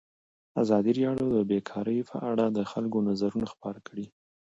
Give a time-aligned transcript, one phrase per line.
[0.61, 4.05] ازادي راډیو د بیکاري په اړه د خلکو نظرونه خپاره کړي.